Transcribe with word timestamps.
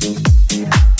Thank 0.00 0.52
you. 0.52 0.99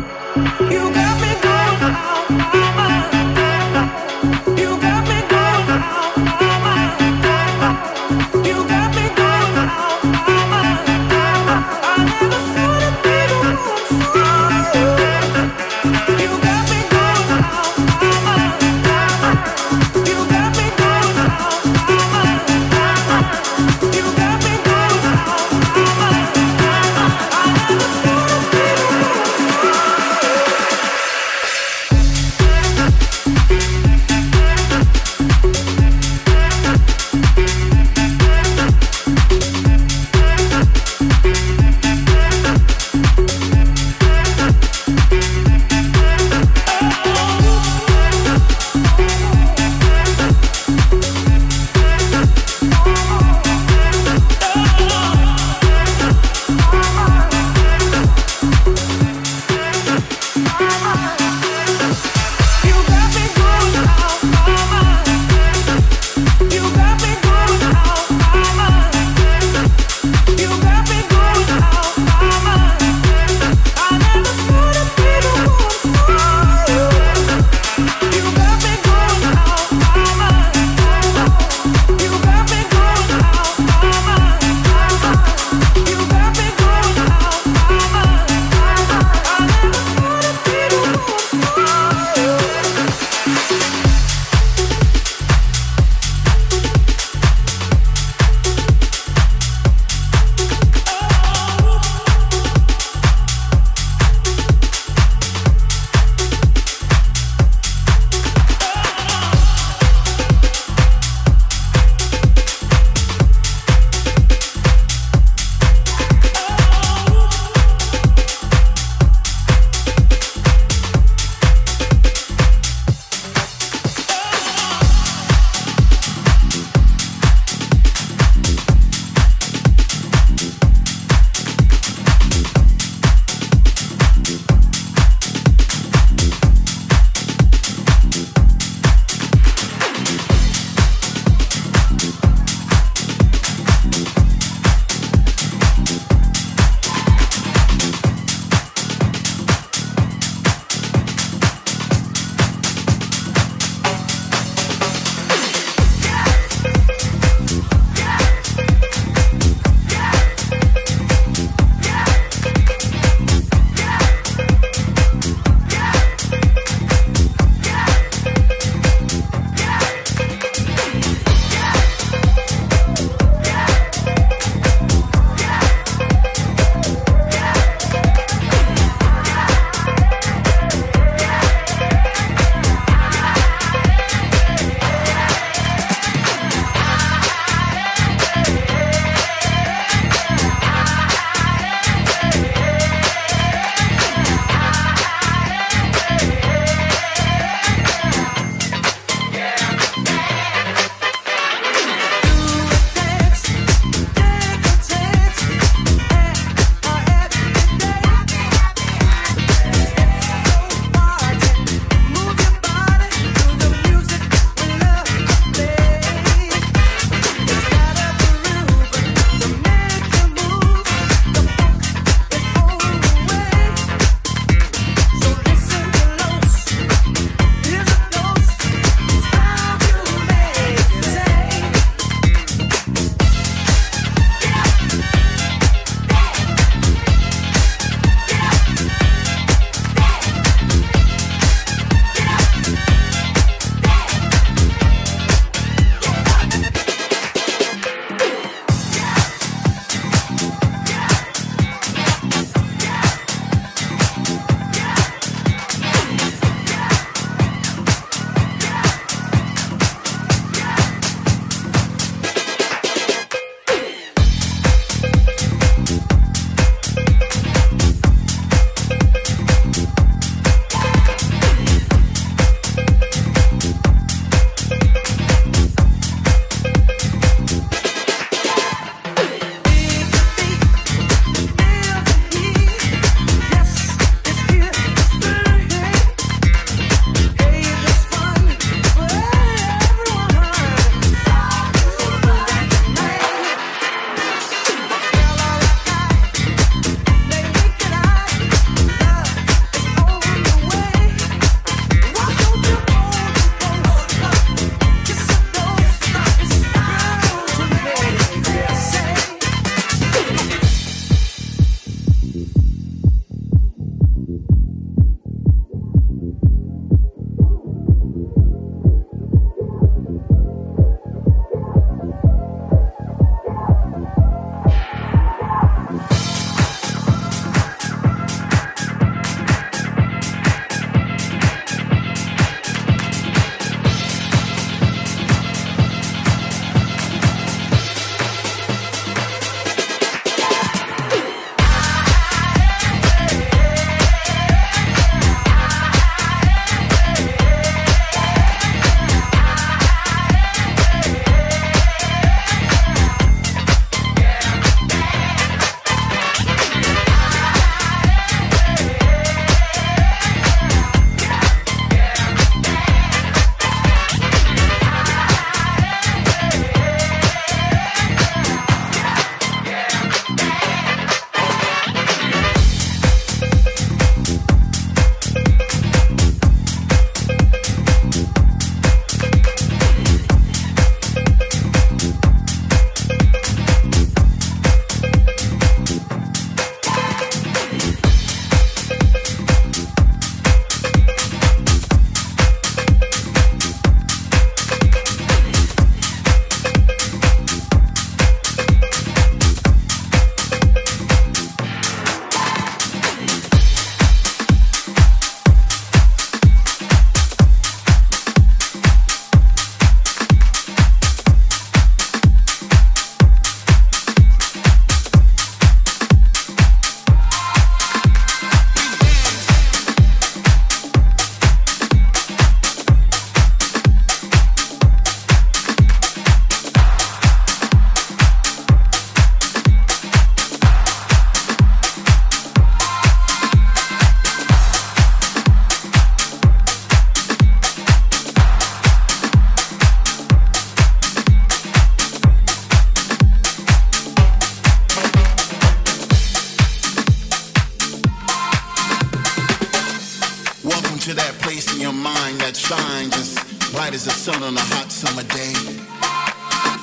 on 454.43 454.57
a 454.57 454.67
hot 454.73 454.89
summer 454.91 455.21
day. 455.29 455.53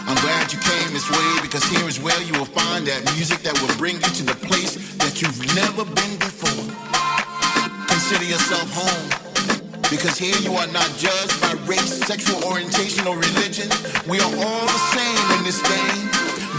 I'm 0.07 0.19
glad 0.23 0.53
you 0.53 0.59
came 0.63 0.95
this 0.95 1.11
way 1.11 1.31
because 1.43 1.65
here 1.67 1.89
is 1.89 1.99
where 1.99 2.19
you 2.23 2.33
will 2.39 2.47
find 2.47 2.87
that 2.87 3.03
music 3.19 3.43
that 3.43 3.59
will 3.59 3.75
bring 3.75 3.99
you 3.99 4.11
to 4.15 4.23
the 4.23 4.39
place 4.47 4.79
that 5.03 5.19
you've 5.19 5.43
never 5.59 5.83
been 5.83 6.15
before. 6.23 6.71
Consider 7.91 8.31
yourself 8.31 8.69
home 8.71 9.11
because 9.91 10.15
here 10.15 10.39
you 10.47 10.55
are 10.55 10.71
not 10.71 10.87
judged 11.03 11.35
by 11.43 11.57
race, 11.67 11.99
sexual 12.07 12.39
orientation, 12.47 13.11
or 13.11 13.19
religion. 13.19 13.67
We 14.07 14.23
are 14.23 14.33
all 14.39 14.65
the 14.65 14.83
same 14.95 15.25
in 15.39 15.43
this 15.43 15.59
game. 15.59 16.09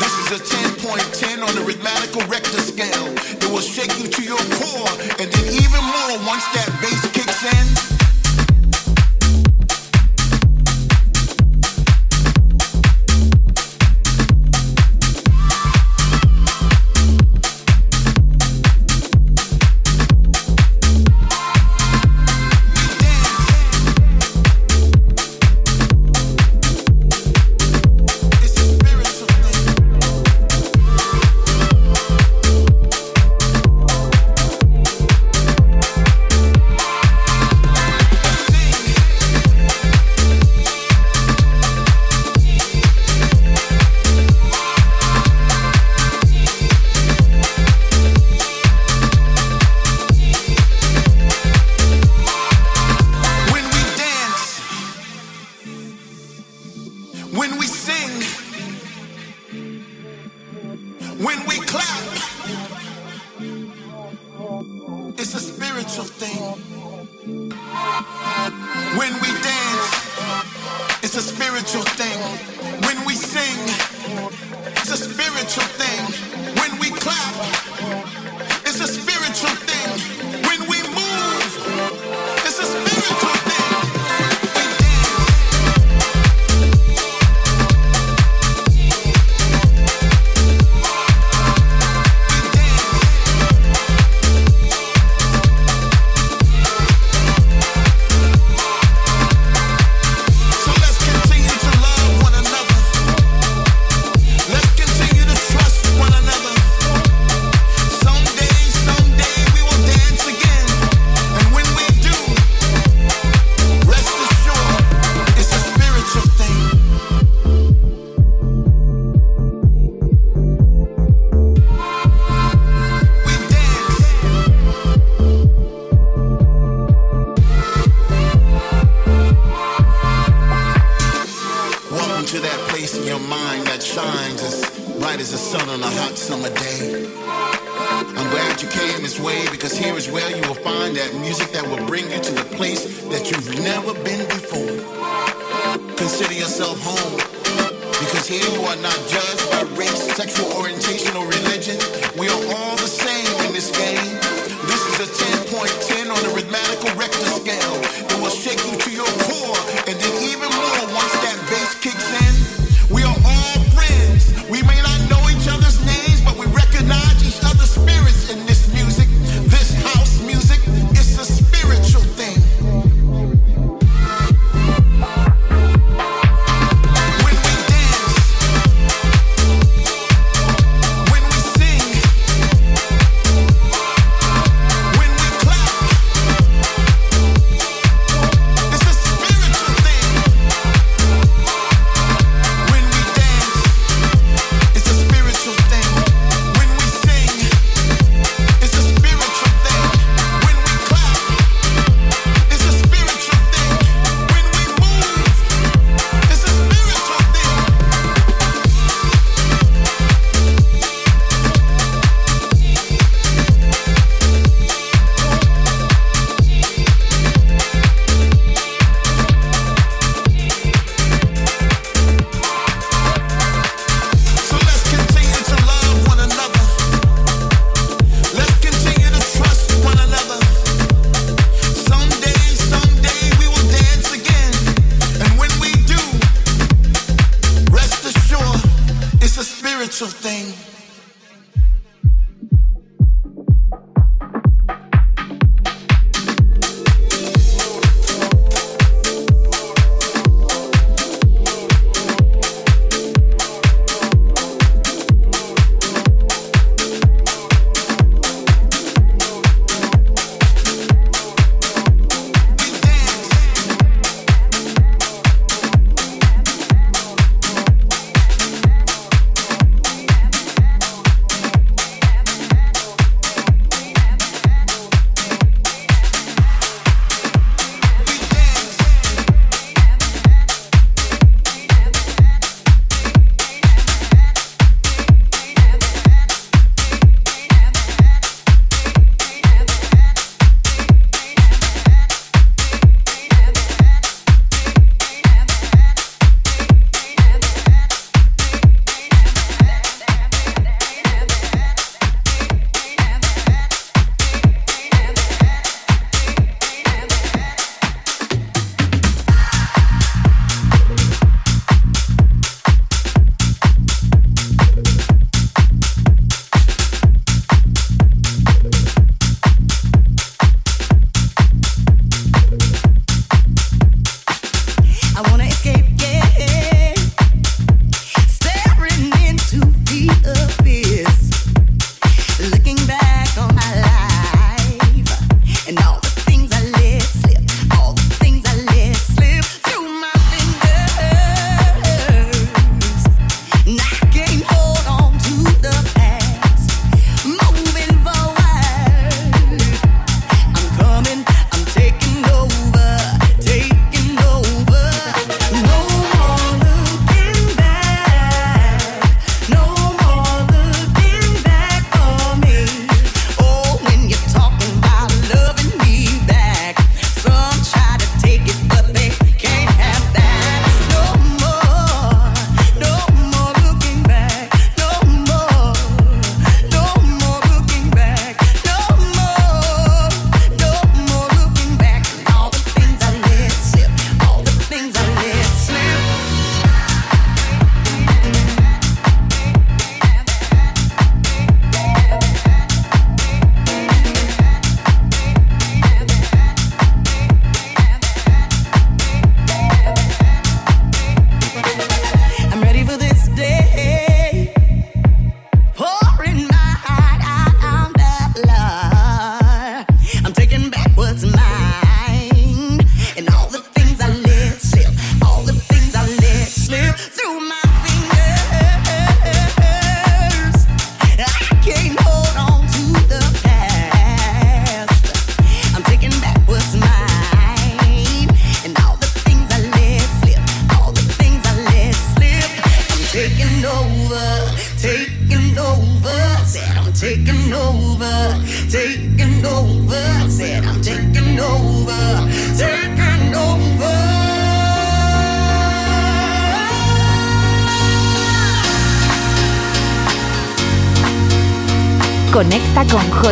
This 0.04 0.14
is 0.26 0.30
a 0.36 0.42
10.10 0.84 1.44
on 1.44 1.54
the 1.56 1.64
rhythmical 1.64 2.28
Richter 2.28 2.60
scale. 2.60 3.08
It 3.40 3.48
will 3.48 3.64
shake 3.64 3.94
you 4.04 4.12
to 4.12 4.22
your 4.22 4.42
core, 4.60 4.94
and 5.16 5.32
then 5.32 5.46
even 5.56 5.82
more 5.82 6.14
once 6.28 6.44
that 6.60 6.68
bass 6.84 7.09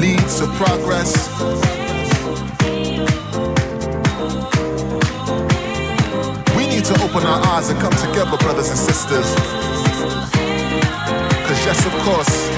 leads 0.00 0.38
to 0.40 0.46
progress. 0.58 1.28
We 6.56 6.66
need 6.66 6.84
to 6.84 6.94
open 7.02 7.24
our 7.26 7.40
eyes 7.48 7.70
and 7.70 7.78
come 7.80 7.92
together, 7.92 8.36
brothers 8.38 8.68
and 8.70 8.78
sisters. 8.78 9.34
Cause 11.46 11.60
yes, 11.66 11.84
of 11.86 11.92
course, 12.06 12.48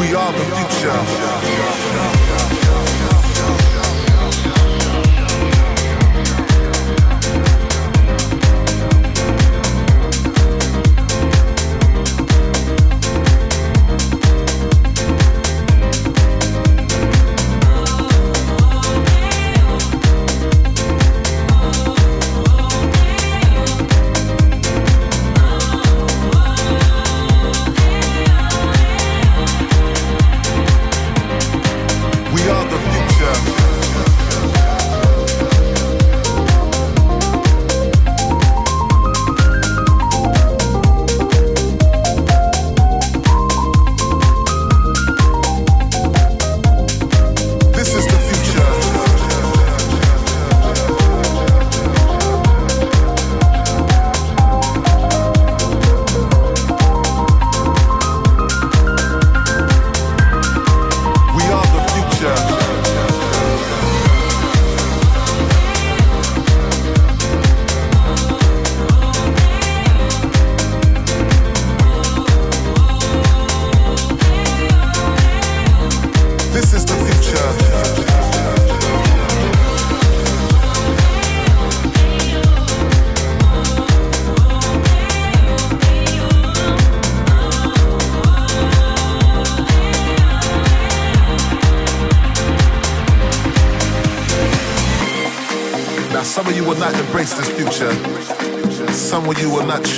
we 0.00 0.14
are 0.14 0.32
the 0.32 0.44
future. 0.56 2.27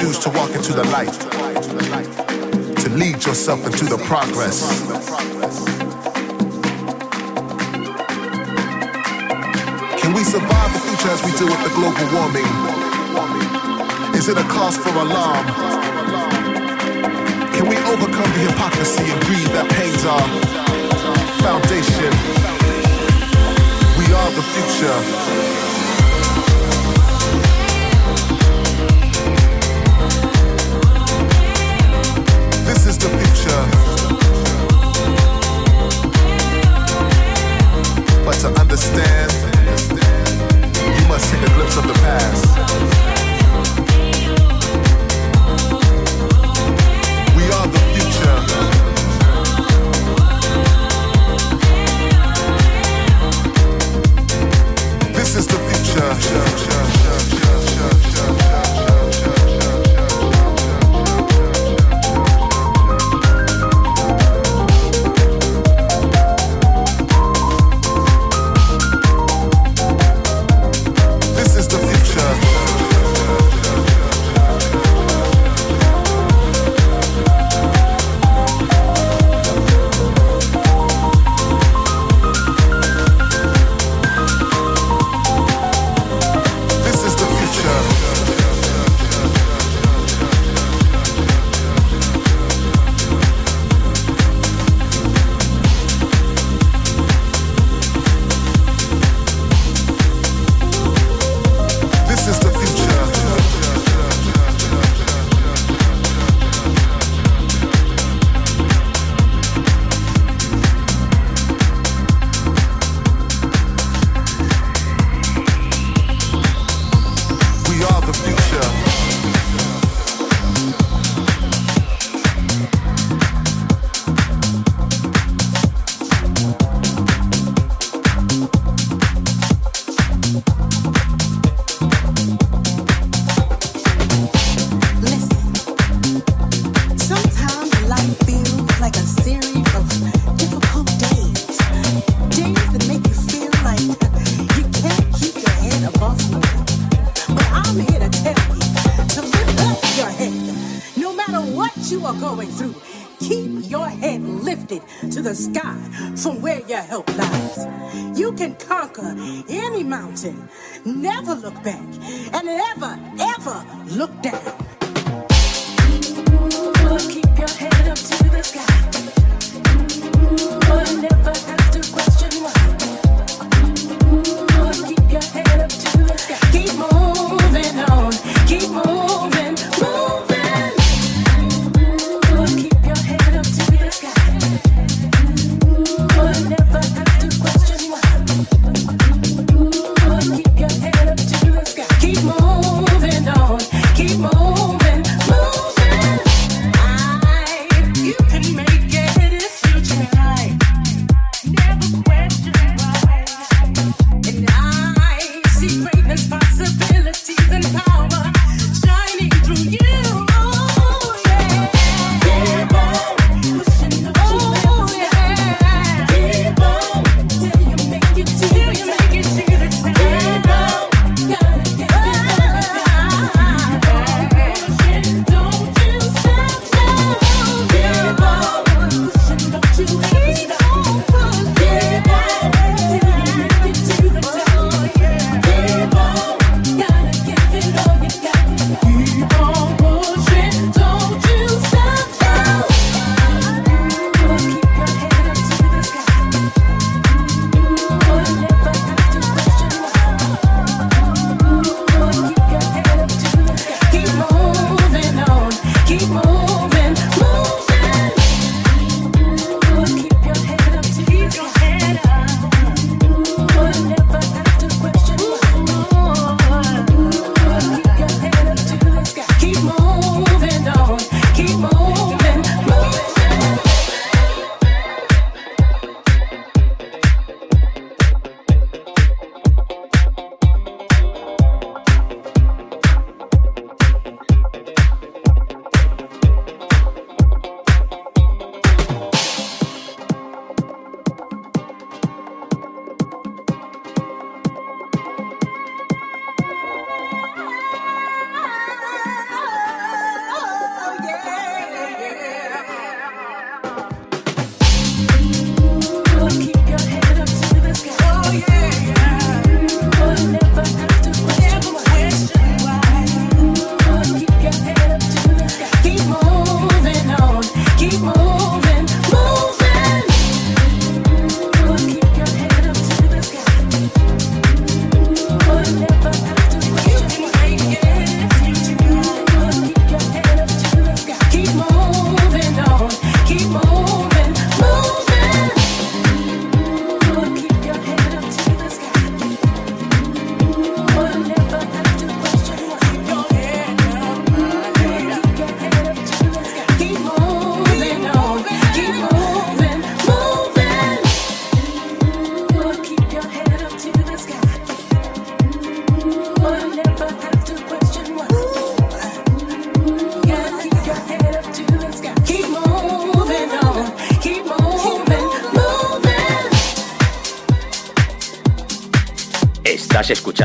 Choose 0.01 0.18
to 0.18 0.30
walk 0.30 0.51
into 0.53 0.72
the 0.72 0.84
light, 0.84 1.12
to 2.80 2.88
lead 2.96 3.22
yourself 3.26 3.61
into 3.66 3.84
the 3.84 3.98
progress. 4.09 4.64
Can 10.01 10.14
we 10.14 10.24
survive 10.24 10.72
the 10.72 10.80
future 10.88 11.12
as 11.12 11.22
we 11.22 11.32
do 11.36 11.44
with 11.44 11.62
the 11.64 11.72
global 11.76 12.07
warming? 12.16 12.48
Is 14.16 14.28
it 14.28 14.38
a 14.38 14.44
cause 14.48 14.78
for 14.78 14.88
alarm? 14.88 15.44
Can 17.53 17.68
we 17.68 17.76
overcome 17.92 18.30
the 18.32 18.42
hypocrisy 18.48 19.05
and 19.05 19.20
greed 19.28 19.48
that 19.53 19.68
pains 19.76 20.03
our 20.09 20.26
foundation? 21.44 22.12
We 24.01 24.07
are 24.14 24.30
the 24.32 24.44
future. 24.57 25.69
Is 32.86 32.98
the 32.98 33.08
future. 33.08 33.62
But 38.24 38.36
to 38.42 38.48
understand, 38.60 39.32
you 40.96 41.08
must 41.08 41.32
glimpse 41.54 41.76
of 41.76 41.86
the 41.88 41.94
past. 41.94 42.46
We 47.36 47.44
are 47.56 47.66
the 47.66 47.80
future. 47.94 48.38
This 55.12 55.34
is 55.34 55.46
the 55.48 55.58
future. 55.58 56.99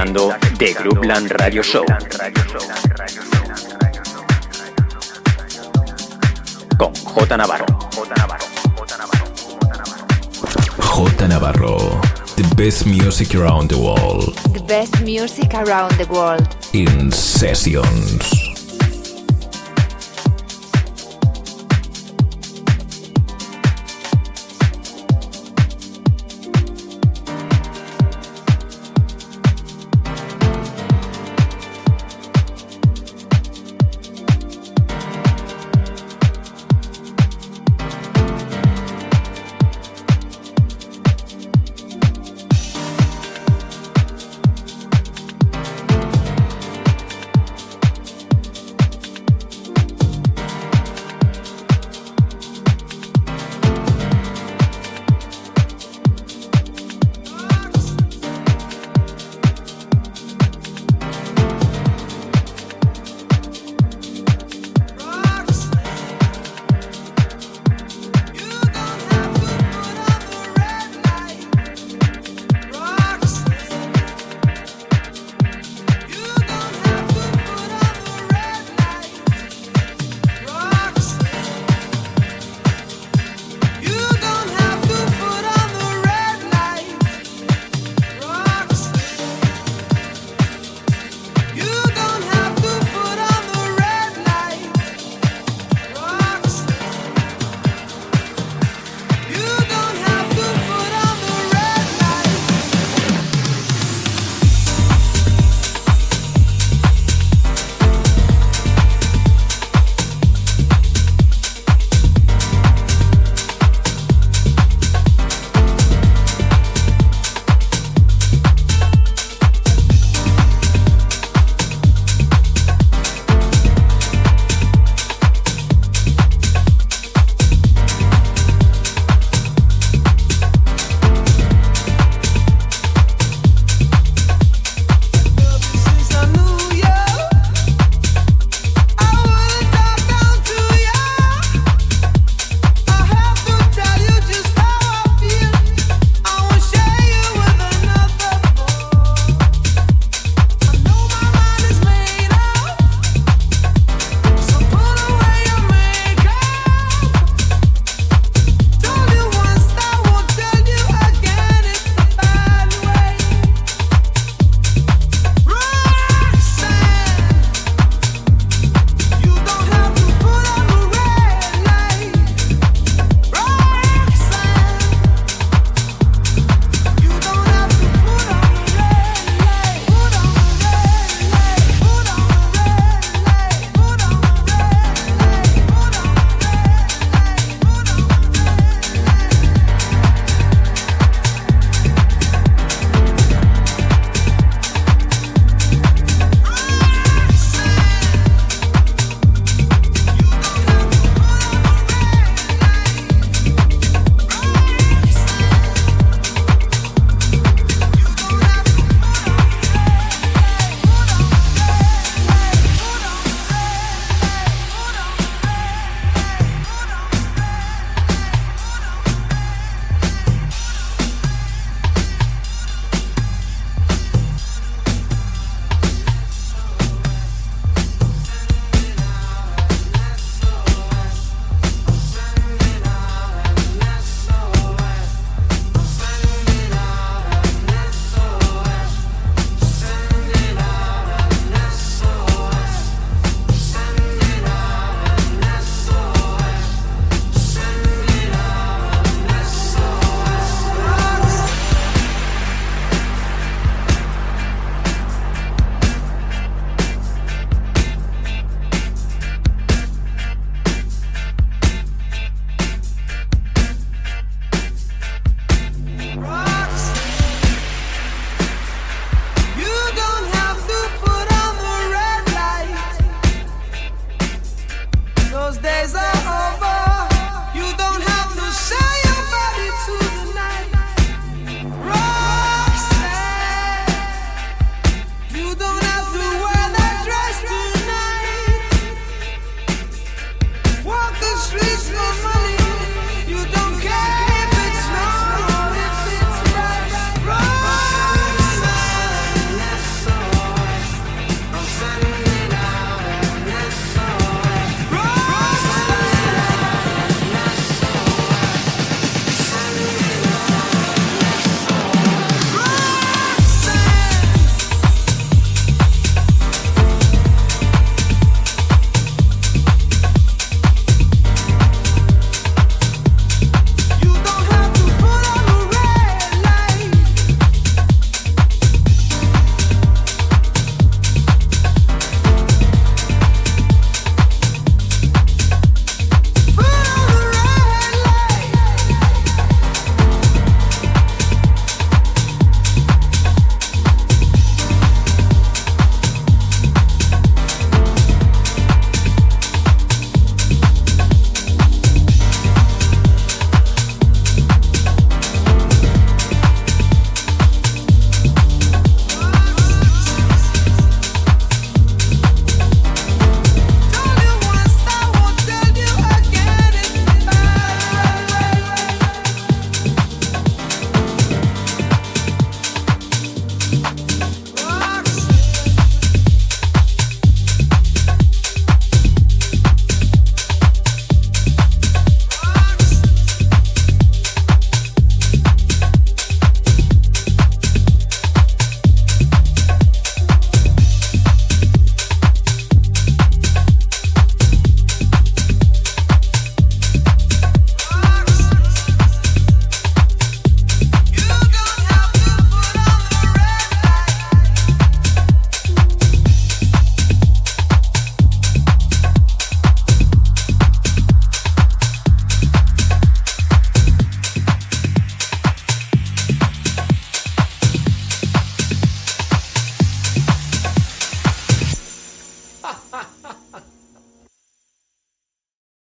Escuchando 0.05 0.35
The 0.57 0.73
Groupland 0.73 1.31
Radio 1.31 1.63
Show. 1.63 1.85
Con 6.77 6.93
J 6.93 7.37
Navarro. 7.37 7.65
J 10.79 11.27
Navarro. 11.27 12.01
The 12.35 12.43
best 12.55 12.85
music 12.85 13.35
around 13.35 13.69
the 13.69 13.77
world. 13.77 14.35
The 14.53 14.63
best 14.67 15.01
music 15.01 15.53
around 15.53 15.97
the 15.97 16.05
world. 16.09 16.47
In 16.73 17.11
sessions. 17.11 18.44